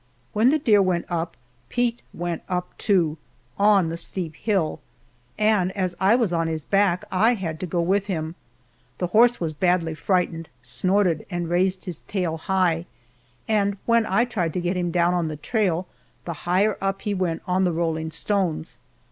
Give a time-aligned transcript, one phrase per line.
[0.33, 1.37] When the deer went up
[1.69, 3.19] Pete went up, too,
[3.59, 4.79] on the steep hill,
[5.37, 8.33] and as I was on his back I had to go with him.
[8.97, 12.87] The horse was badly frightened, snorted, and raised his tail high,
[13.47, 15.87] and when I tried to get him down on the trail,
[16.25, 18.79] the higher up he went on the rolling stones.